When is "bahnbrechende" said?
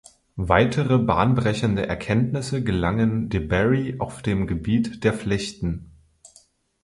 0.97-1.85